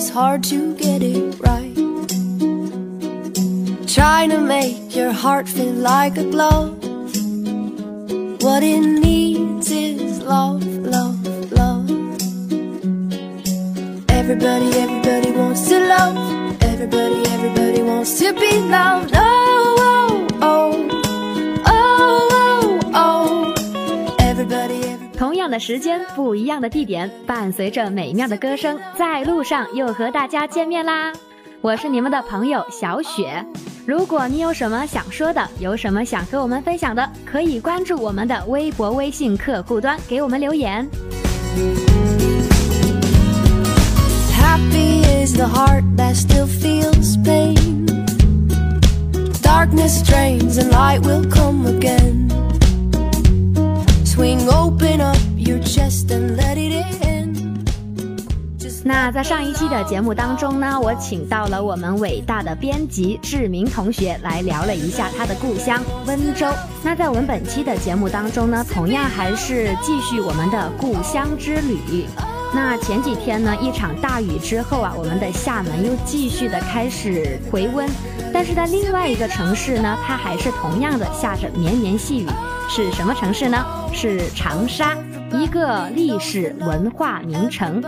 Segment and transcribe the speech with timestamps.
[0.00, 1.76] it's hard to get it right.
[3.86, 6.82] Trying to make your heart feel like a glove.
[8.40, 11.90] What it needs is love, love, love.
[14.08, 16.62] Everybody, everybody wants to love.
[16.62, 19.29] Everybody, everybody wants to be loved.
[25.50, 31.12] 样的时间，不一样的地点，伴随着美妙的歌声，在路上又和大家见面啦！
[31.60, 33.44] 我是你们的朋友小雪。
[33.84, 40.88] 如果你有什么想说的，有什么想和我们分享的，可以关注我们的微博、微信客户端，给我们留言。
[44.32, 47.86] Happy is the heart that still feels pain.
[49.42, 52.28] Darkness drains and light will come again.
[54.04, 55.16] Swing open up
[58.82, 66.46] 那在上一期的节目当中呢，我请到了我们伟大的编辑志明同学来聊了一下他的故乡温州。
[66.82, 72.06] 那在我们本期的节目当中呢，同样还是继续我们的故乡之旅。
[72.52, 77.88] 那前几天呢，一场大雨之后啊，我们的厦门又继续的开始回温，
[78.32, 82.26] 但是在另外一个城市呢，它还是同样的下着绵绵细雨。
[82.68, 83.64] 是什么城市呢？
[83.92, 84.96] 是长沙，
[85.32, 87.82] 一个历史文化名城。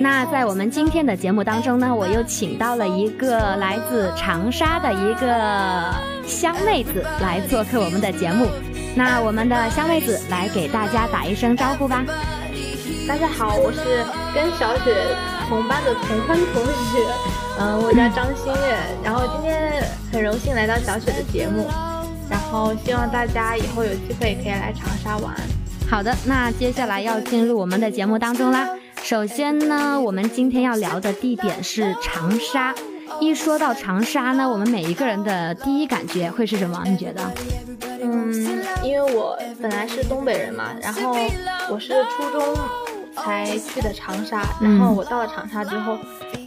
[0.00, 5.94] 那在我们今天的节目当中呢，我又请到了一个来自长沙的一个
[6.26, 8.46] 香妹子来做客我们的节目。
[8.94, 12.04] 那我们的香妹子来给大家打一声招呼吧。
[13.06, 13.80] 大家好，我是
[14.34, 14.94] 跟小雪
[15.48, 16.98] 同班的同班同学，
[17.58, 21.68] 嗯、我叫张馨月，然后今天很荣幸来到小雪的节目，
[22.30, 25.34] 然后希望大家以后有机会可以来长沙玩。
[25.92, 28.66] 好的，那接下来要进入我们的节目当中啦。
[29.02, 32.74] 首先呢，我们今天要聊的地点是长沙。
[33.20, 36.82] 一说到长沙呢，我们每一个人的第一感觉会是什么？
[36.86, 37.30] 你觉得？
[38.00, 38.32] 嗯，
[38.82, 41.14] 因为我本来是东北人嘛，然后
[41.68, 42.56] 我是初中
[43.14, 45.98] 才去的长沙，然后我到了长沙之后，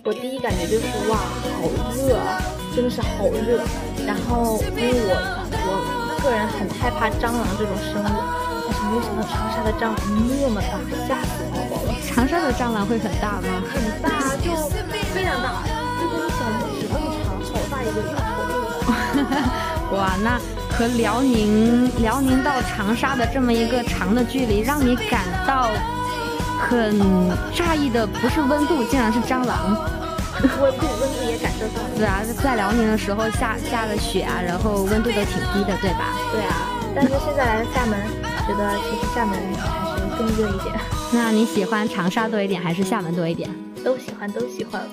[0.03, 2.41] 我第一感觉就是哇，好热啊，
[2.75, 3.61] 真的是好热。
[4.07, 5.13] 然后因为我
[5.53, 8.44] 我个人很害怕蟑螂这种生物，
[8.89, 9.97] 没有想到长沙的蟑螂
[10.41, 13.61] 那么大，吓死宝宝了，长沙的蟑螂会很大吗？
[13.73, 14.51] 很大，就
[15.13, 15.63] 非常大，
[15.99, 18.53] 就跟你小拇指那么长，好大一个小头的。
[19.97, 20.39] 哇，那
[20.75, 25.69] 和辽宁辽宁到长沙的这么一个长的距离，让你感到
[26.69, 26.99] 很
[27.53, 29.77] 诧异的不是温度，竟然是蟑螂。
[30.61, 31.89] 温度温度也感受到了。
[31.95, 36.13] 对啊，在辽宁的时候下下了雪啊，然后温度都挺低的，对吧？
[36.33, 37.97] 对啊，但是现在来了厦门，
[38.47, 40.75] 觉得其实厦门还是更热一点，
[41.11, 43.49] 那你喜欢长沙多一点还是厦门多一点？
[43.83, 44.81] 都喜欢都喜欢。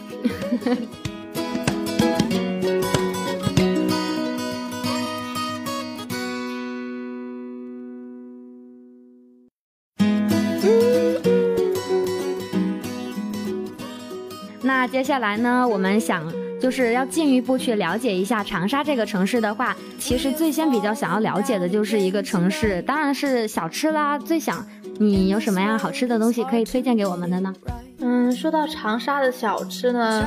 [14.65, 16.25] 那接下来呢，我们想
[16.63, 24.17] 就是要进一步去了解一下长沙这个城市的话，其实最先比较想要了解的就是一个城市，当然是小吃啦。
[24.17, 24.65] 最想
[25.01, 27.53] 你有什么样好吃的东西可以推荐给我们的呢？
[27.99, 30.25] 嗯，说到长沙的小吃呢，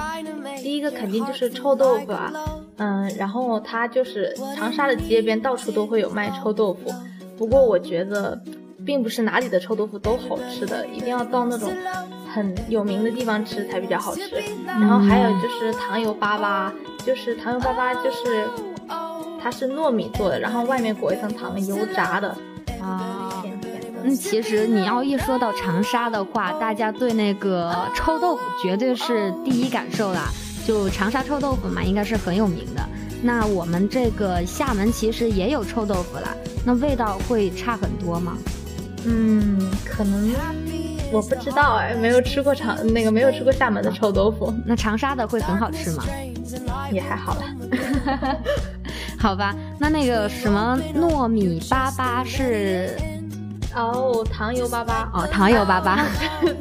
[0.62, 2.34] 第一个肯定就是臭豆腐啊。
[2.76, 6.94] 嗯，然后它就是长沙的街边到处都会有卖臭豆腐，
[7.38, 8.38] 不过我觉得
[8.86, 11.72] 并不是哪里的臭豆腐都好吃的，一定要到那种
[12.36, 14.22] 很有名的地方吃才比较好吃。
[14.66, 16.70] 然后还有就是糖油粑粑，
[17.06, 18.46] 就是糖油粑粑就是
[19.42, 22.36] 它是糯米做的，然后外面裹一层糖油炸的，
[22.82, 23.88] 啊甜甜的。
[24.04, 30.30] 嗯，其实你要一说到长沙的话，大家对那个臭豆腐绝对是第一感受啦。
[30.68, 32.82] 就长沙臭豆腐嘛，应该是很有名的。
[33.22, 36.36] 那我们这个厦门其实也有臭豆腐啦，
[36.66, 38.36] 那味道会差很多吗？
[39.06, 40.28] 嗯，可能
[41.16, 46.04] 我不知道哎，没有吃过长那个没有吃过厦门的臭豆腐，那长沙的会很好吃吗？
[46.92, 48.36] 也还好啦。
[49.18, 52.98] 好吧，那那个什么糯米粑粑是
[53.74, 55.98] 哦，糖油粑粑哦，糖油粑粑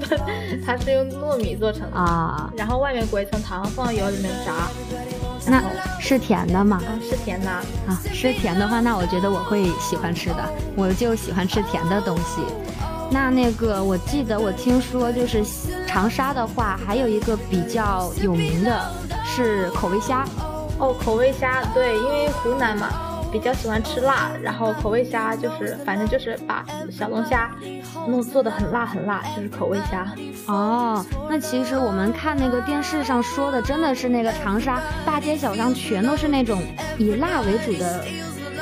[0.65, 4.69] 它是用糯米做成的，啊，然后外面裹一层糖，放到油里面炸。
[5.47, 5.63] 那
[6.01, 6.81] 是甜的吗？
[6.87, 7.51] 啊，是甜的。
[7.51, 10.45] 啊，是甜的话，那我觉得我会喜欢吃的，
[10.77, 12.41] 我就喜欢吃甜的东西。
[13.11, 15.45] 那那个，我记得我听说，就是
[15.87, 18.91] 长沙的话，还有一个比较有名的
[19.25, 20.27] 是口味虾。
[20.79, 22.89] 哦，口味虾，对，因为湖南嘛，
[23.31, 27.53] 比较喜欢吃辣，然后口味虾就是反正就是把小龙虾
[28.09, 30.13] 弄做的很辣很辣，就是口味虾。
[30.47, 36.61] 哦，那其实我们看那个电视上说的，真的是那个长沙大街小巷全都是那种
[36.99, 38.05] 以辣为主的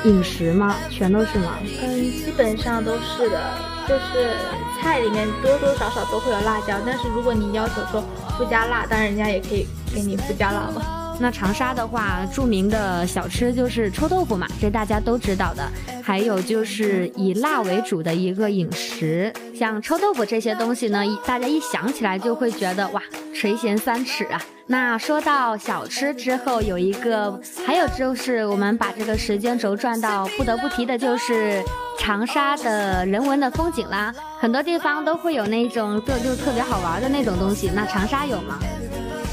[0.05, 0.75] 饮食吗？
[0.89, 1.57] 全都是吗？
[1.81, 3.39] 嗯，基本上都是的，
[3.87, 4.35] 就是
[4.81, 8.03] 菜里面多多少少都会有辣椒，但是如果你要求说
[8.37, 11.02] 不加辣，当然人家也可以给你不加辣嘛。
[11.19, 15.63] 那长沙的话，著名的小吃就是臭豆腐嘛，这大家都知道的。
[16.01, 23.01] 还有就是以辣为主的一个饮食，像臭豆腐这些东西呢，大家一想起来就会觉得哇，
[23.33, 24.41] 垂涎三尺啊。
[24.65, 31.63] 那说到小吃之后，有一个，还有就是我们把这个时间轴转到不得不提的就是
[31.97, 34.13] 长沙的人文的风景啦。
[34.39, 38.59] 很多地方都会有那种就就特别好玩的那种东西，那长沙有吗？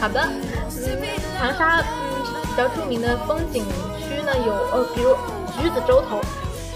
[0.00, 0.29] 好的。
[1.40, 3.64] 长沙嗯比较著名的风景
[3.98, 5.16] 区呢有呃比如
[5.56, 6.20] 橘子洲头，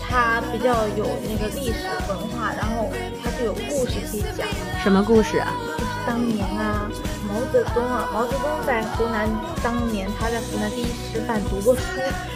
[0.09, 2.89] 它比较有那个历史文化，然后
[3.23, 4.49] 它就有故事可以讲。
[4.83, 5.53] 什么故事啊？
[5.77, 6.89] 就是当年啊
[7.29, 9.29] 毛泽东啊毛泽东在湖南
[9.63, 11.83] 当年他在湖南第一师范读过书，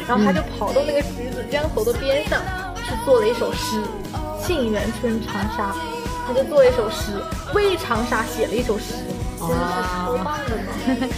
[0.07, 2.43] 然后他就跑到那个橘子江头的边上
[2.77, 3.81] 去做了一首诗
[4.47, 5.73] 《沁园春·长沙》，
[6.27, 7.23] 他就做了一首诗
[7.55, 8.93] 为长沙写了一首诗，
[9.39, 11.09] 真的是超棒的嘛。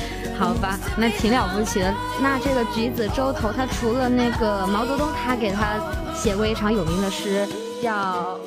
[0.40, 1.94] 好吧，那挺了不起的。
[2.22, 5.78] 那这个橘子洲头，他除了那个毛泽东，他给他
[6.14, 7.46] 写过一场有名的诗，
[7.82, 8.40] 叫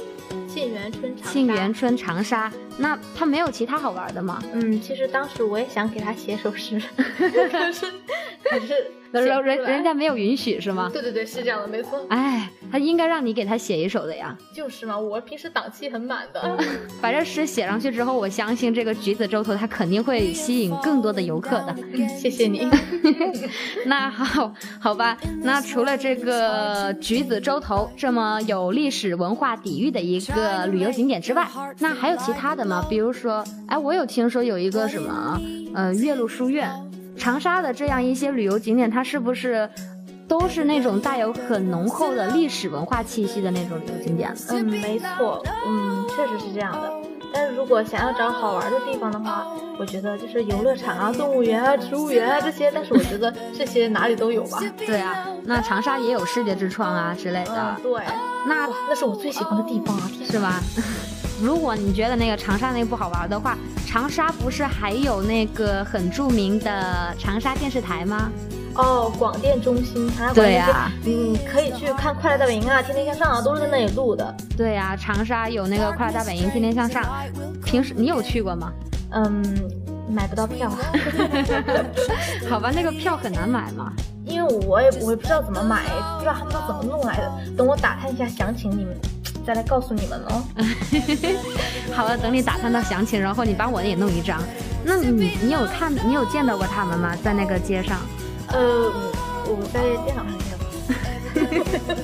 [0.51, 1.31] 《沁园春长》。
[1.31, 4.41] 沁园春长沙，那他没有其他好玩的吗？
[4.53, 7.85] 嗯，其实当时我也想给他写首诗， 可是
[8.43, 8.91] 可是。
[9.11, 10.89] 人人人家没有允许是吗？
[10.91, 12.03] 对对对，是这样的，没错。
[12.09, 14.35] 哎，他应该让你给他写一首的呀。
[14.51, 16.57] 就是嘛，我平时档期很满的。
[16.99, 21.75] 把这诗写上去之后，我相信这个橘子洲头它肯定会吸引更多的游客的。
[22.17, 22.67] 谢谢你。
[23.85, 25.15] 那好，好吧。
[25.43, 31.47] 那除了这个橘子洲头这么有历史文化底蕴的一个旅游景点之外，
[31.77, 32.83] 那还有其他的吗？
[32.89, 35.39] 比如说，哎，我有听说有一个什么，
[35.75, 36.71] 呃，岳麓书院。
[37.15, 39.69] 长沙的这样一些旅游景点，它是不是
[40.27, 44.33] 都是那种带有很浓厚的历史文化气息的那种旅游景点？
[44.49, 46.91] 嗯，没错，嗯，确实是这样的。
[47.35, 49.47] 但是如果想要找好玩的地方的话，
[49.79, 52.71] 我觉得就是游乐场啊、动物园啊、植物园啊这些。
[52.71, 54.59] 但是我觉得这些哪里都有吧？
[54.77, 57.75] 对啊，那长沙也有世界之窗啊之类的。
[57.81, 58.03] 对，
[58.45, 60.61] 那那是我最喜欢的地方啊，是吧？
[61.41, 68.31] 如果你觉得那个长沙那个不好玩的话，长沙不是还有那个很著名的长沙电视台吗？
[68.75, 74.35] 哦，广电中心，对呀，嗯，可以去看《快乐大本营》啊，《天天向上》啊，都是在那里录的。
[74.57, 77.03] 对呀，长沙有那个《快乐大本营》《天天向上》，
[77.63, 78.71] 平时你有去过吗？
[79.11, 79.43] 嗯，
[80.09, 80.71] 买不到票。
[82.49, 83.93] 好吧，那个票很难买嘛。
[84.25, 85.83] 因为我也我也不知道怎么买，
[86.17, 87.31] 不知道他们怎么弄来的。
[87.55, 88.95] 等我打探一下详情，你们。
[89.45, 90.41] 再来告诉你们哦。
[91.93, 94.41] 好了，等你打探到详情，然后你帮我也弄一张。
[94.85, 97.13] 那你你有看你有见到过他们吗？
[97.21, 97.99] 在那个街上？
[98.53, 98.91] 呃，
[99.47, 100.63] 我在电脑上见过。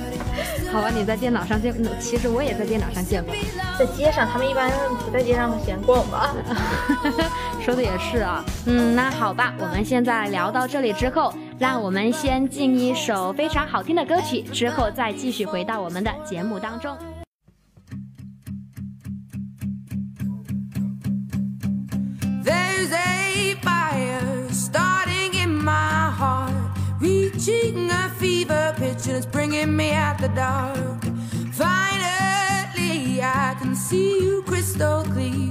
[0.72, 3.34] 好吧，你在电脑上见，其实我也在电脑上见过。
[3.78, 4.70] 在街上，他们一般
[5.04, 6.34] 不在街上闲逛吧？
[7.64, 8.44] 说的也是啊。
[8.66, 11.32] 嗯，那好吧，我们现在聊到这里之后。
[11.58, 16.96] 让我们先进一首非常好听的歌曲，之后再继续回到我们的节目当中。
[29.66, 31.02] me at the dark.
[31.52, 35.49] Finally, I can see you crystal clear.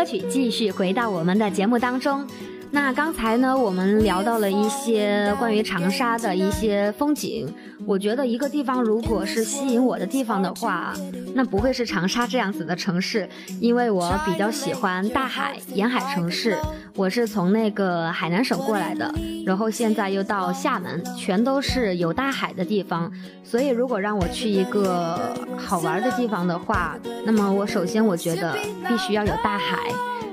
[0.00, 2.26] 歌曲继续回到我们的节目当中。
[2.72, 7.52] 那刚才呢，我们聊到了一些关于长沙的一些风景。
[7.86, 10.92] 我觉得一个地方如果是吸引我的地方的话，
[11.34, 13.28] 那不会是长沙这样子的城市，
[13.60, 16.56] 因为我比较喜欢大海、沿海城市。
[16.94, 19.12] 我是从那个海南省过来的，
[19.46, 23.10] 然后现在又到厦门，全都是有大海的地方。
[23.42, 28.54] 所以如果让我去一个好玩的地方的话，那么我首先我觉得
[28.86, 29.78] 必须要有大海。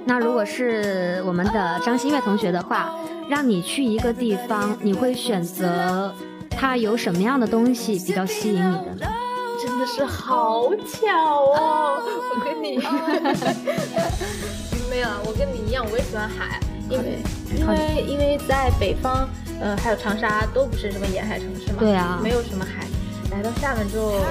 [0.08, 2.96] 那如果是我们的张馨月同学的话，
[3.30, 6.16] 让你去一个地方，你会选择
[6.50, 9.06] 它有什么样的东西比较吸引你的呢？
[9.62, 11.10] 真的是好巧
[11.58, 12.02] 哦！
[12.34, 12.78] 我跟你
[14.90, 16.58] 没有，我跟你一样，我也喜欢海，
[16.90, 17.20] 因为
[17.58, 19.28] 因为因为在北方，
[19.60, 22.88] 呃，还有长沙都不是什么沿海城市嘛，对啊，没有什么海。
[23.30, 24.22] 来到厦门之后。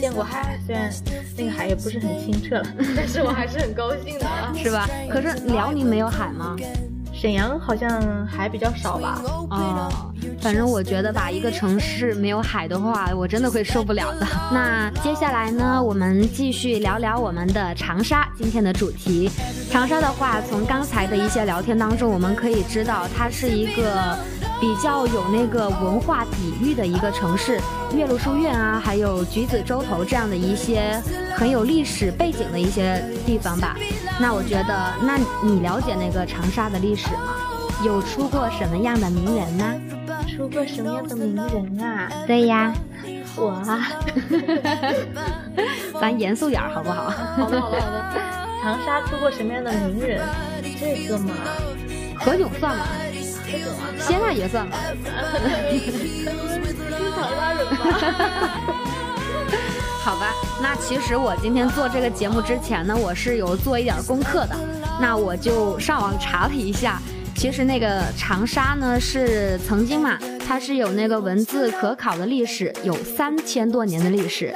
[0.00, 0.90] 见过海，虽然
[1.36, 4.26] 那个海也不是很清澈了， 但是我还是很高兴的，
[4.56, 4.88] 是吧？
[5.10, 6.56] 可是辽宁没有海吗？
[7.12, 9.20] 沈阳好像海比较少吧？
[9.50, 14.26] 哦，反正我觉得吧，一个城市没有海的话，我真的会受不了的。
[14.52, 19.30] 那接下来呢，我们继续聊聊我们的长沙今天的主题。
[19.70, 24.16] 长沙的话，从刚才的一些聊天当中，我们可以知道它是一个。
[24.60, 27.60] 比较有那个文化底蕴的一个城市，
[27.94, 30.98] 岳麓书院啊，还有橘子洲头这样的一些
[31.36, 33.76] 很有历史背景的一些地方吧。
[34.18, 37.34] 那我觉得，那你了解那个长沙的历史吗？
[37.84, 39.74] 有出过什么样的名人呢？
[40.34, 42.08] 出过什么样的名人啊？
[42.26, 42.72] 对呀，
[43.36, 43.88] 我啊，
[46.00, 47.10] 咱严肃点好不好？
[47.10, 48.20] 好的好的好的。
[48.62, 50.20] 长沙出过什么样的名人？
[50.80, 51.34] 这个嘛，
[52.18, 52.84] 何炅算吗？
[54.00, 54.76] 谢娜也算吧。
[60.02, 64.56] 好吧，那其实我今天做这个节目之前呢，我是有做一点功课的。
[65.00, 67.00] 那我就上网查了一下，
[67.36, 74.54] 其实那个长沙呢是曾经嘛，它是有那个文字可考的历史，有三千多年的历史。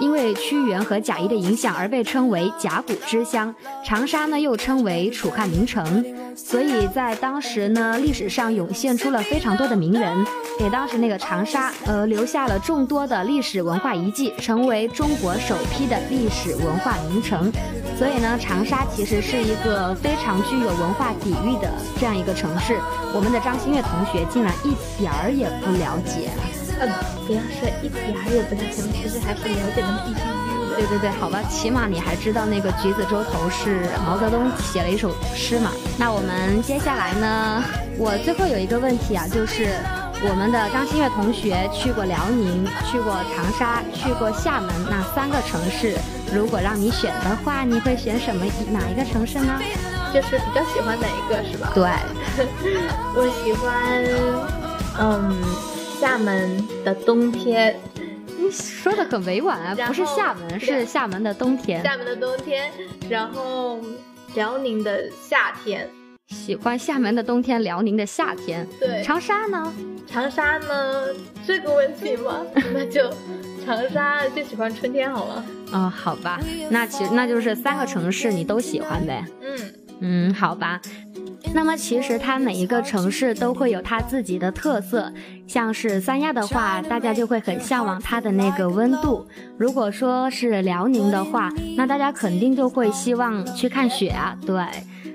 [0.00, 6.04] 因为屈原和贾谊的影响而被称为甲骨之乡，长沙呢又称为楚汉名城，
[6.36, 10.26] 所以在当时呢历史上涌现出了非常多的名人，
[10.58, 17.52] 给当时那个长沙呃留下了众多的历史文化遗迹，成为中国首批的历史文化名城。
[17.96, 21.70] 所以呢，长沙其实是一个非常具有文化底蕴的
[22.00, 22.76] 这样一个城市。
[23.14, 26.63] 我们的张馨月同学竟然一点儿也不了解。
[26.80, 26.90] 嗯，
[27.26, 30.64] 不要说一点儿也不了解，其实还不了解那么一丢丢。
[30.74, 35.70] 对对对，好吧，起码你还知道那个橘子洲头是毛泽东写了一首诗嘛。
[35.96, 37.62] 那我们接下来呢，
[37.96, 39.68] 我最后有一个问题啊，就是
[40.28, 45.94] 我们的张馨月同学去过辽宁，去过长沙，去过厦门，那三个城市，
[46.34, 49.60] 如果让你选的话，你会选什么哪一个城市呢？
[50.12, 51.70] 就是比较喜欢哪一个是吧？
[51.72, 51.84] 对，
[53.14, 53.70] 我喜欢，
[54.98, 55.73] 嗯。
[56.04, 57.74] 厦门的冬天，
[58.38, 61.82] 你说的很委婉啊，不是厦门，是厦门的冬天。
[61.82, 62.70] 厦门的冬天，
[63.08, 63.80] 然后
[64.34, 65.88] 辽宁的夏天，
[66.28, 68.68] 喜欢厦门的冬天，辽宁的夏天。
[68.78, 69.72] 对，长沙呢？
[70.06, 71.06] 长沙呢？
[71.46, 72.44] 这个问题吗？
[72.74, 73.10] 那就
[73.64, 75.42] 长沙就喜欢春天好了。
[75.72, 79.24] 哦，好吧，那其实那就是三个城市你都喜欢呗。
[79.40, 80.78] 嗯嗯，好吧。
[81.54, 85.10] 那么其实它每一个城市都会有它自己的特色，
[85.46, 89.24] 像是三亚的话，大家就会很向往它的那个温度；
[89.56, 94.36] 如果说是辽宁的话，那大家肯定就会希望去看雪啊。
[94.44, 94.62] 对，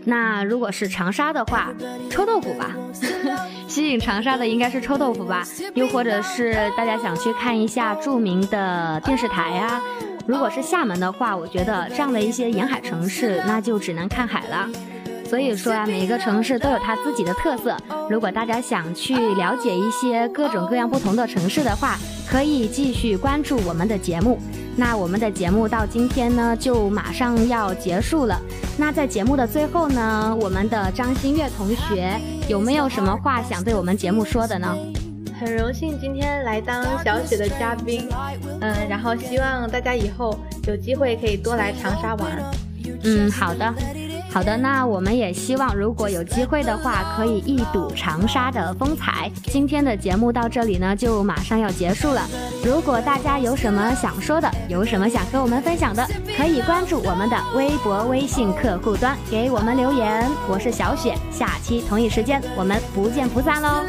[0.05, 1.73] 那如果是长沙的话，
[2.09, 2.73] 臭豆腐吧，
[3.67, 9.81] 吸引长沙的应该是臭豆腐吧，又或者是大家想去看一下著名的电视台啊。
[10.25, 14.69] 如果是厦门的话，我觉得这样的一些沿海城市，那就只能看海了。
[15.29, 17.77] 所以说啊，每一个城市都有它自己的特色。
[18.09, 24.39] 如果大家想去了解一些各种各样不同的城市的话，可以继续关注我们的节目。
[24.75, 28.39] 那我们的节目到今天呢，就马上要结束了。
[28.77, 34.75] 那在节目的最后呢，我们的张馨月同学有没有什么话想对我们节目说的呢？
[35.39, 38.07] 很荣幸今天来当小雪的嘉宾，
[38.61, 42.43] 嗯，然后希望大家以后有机会可以多来长沙玩。
[43.03, 43.73] 嗯，好的。
[44.31, 49.29] 好的，那我们也希望，如果有机会的话，可以一睹长沙的风采。
[49.45, 52.21] 今天的节目到这里呢，就马上要结束了。
[52.63, 60.29] 如果大家有什么想说的，有什么想和我们分享的，可以关注我们的微博、微信客户端，给我们留言。
[60.47, 63.83] 我是小雪，下期同一时间我们不见不散喽。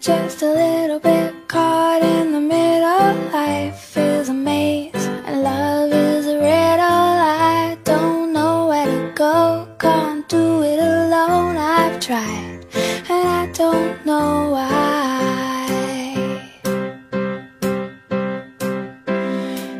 [0.00, 3.14] just a little bit caught in the middle.
[3.32, 4.94] Life is a maze,
[5.26, 6.80] and love is a riddle.
[6.80, 11.58] I don't know where to go, can't do it alone.
[11.58, 12.64] I've tried,
[13.10, 15.66] and I don't know why.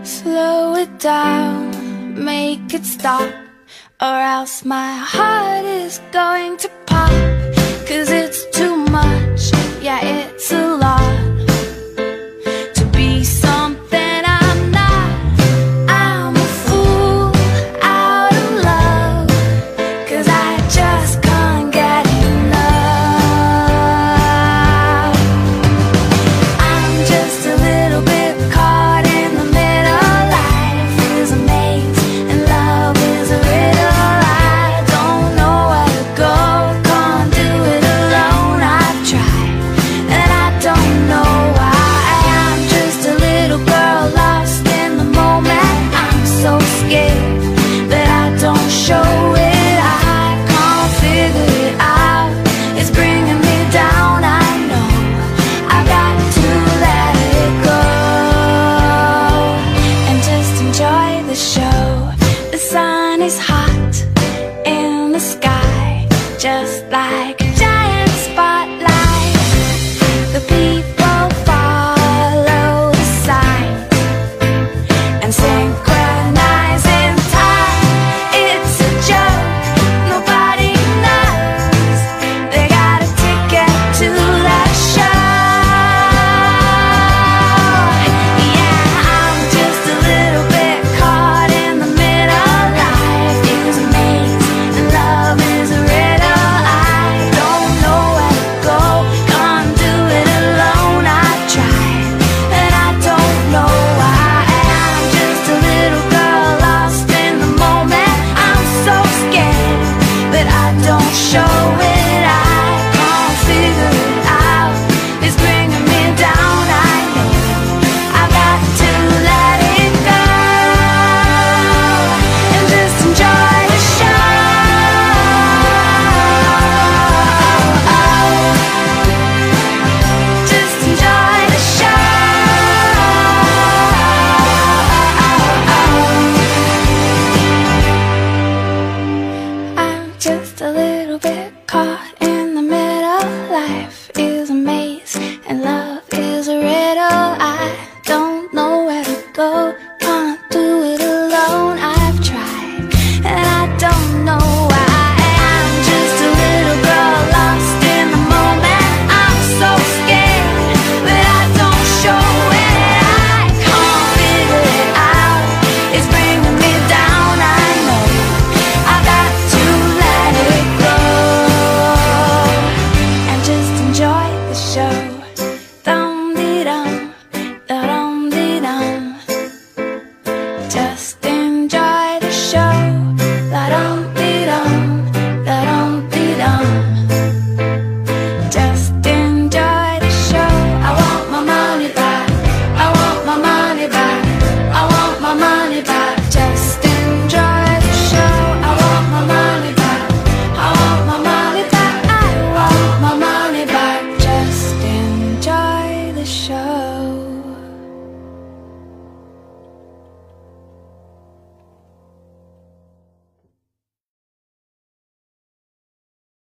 [0.05, 3.33] Slow it down, make it stop,
[4.03, 6.71] or else my heart is going to